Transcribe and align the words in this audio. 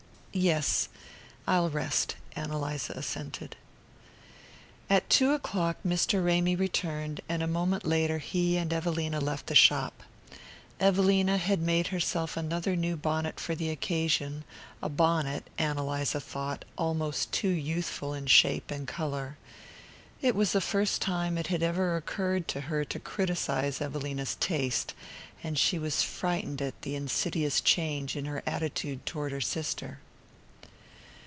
"Yes, 0.33 0.87
I'll 1.45 1.69
rest," 1.69 2.15
Ann 2.37 2.51
Eliza 2.51 2.93
assented. 2.93 3.57
At 4.89 5.09
two 5.09 5.33
o'clock 5.33 5.79
Mr. 5.85 6.23
Ramy 6.25 6.55
returned, 6.55 7.19
and 7.27 7.43
a 7.43 7.47
moment 7.47 7.85
later 7.85 8.19
he 8.19 8.55
and 8.55 8.71
Evelina 8.71 9.19
left 9.19 9.47
the 9.47 9.55
shop. 9.55 10.03
Evelina 10.79 11.37
had 11.37 11.59
made 11.59 11.87
herself 11.87 12.37
another 12.37 12.77
new 12.77 12.95
bonnet 12.95 13.41
for 13.41 13.55
the 13.55 13.69
occasion, 13.71 14.45
a 14.81 14.87
bonnet, 14.87 15.49
Ann 15.57 15.77
Eliza 15.77 16.21
thought, 16.21 16.63
almost 16.77 17.33
too 17.33 17.49
youthful 17.49 18.13
in 18.13 18.25
shape 18.25 18.71
and 18.71 18.87
colour. 18.87 19.37
It 20.21 20.33
was 20.33 20.53
the 20.53 20.61
first 20.61 21.01
time 21.01 21.37
it 21.37 21.47
had 21.47 21.61
ever 21.61 21.97
occurred 21.97 22.47
to 22.47 22.61
her 22.61 22.85
to 22.85 22.99
criticize 23.01 23.81
Evelina's 23.81 24.35
taste, 24.35 24.93
and 25.43 25.59
she 25.59 25.77
was 25.77 26.03
frightened 26.03 26.61
at 26.61 26.81
the 26.83 26.95
insidious 26.95 27.59
change 27.59 28.15
in 28.15 28.23
her 28.23 28.41
attitude 28.47 29.05
toward 29.05 29.33
her 29.33 29.41
sister. 29.41 29.99